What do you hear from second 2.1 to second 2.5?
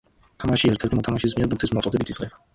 იწყება.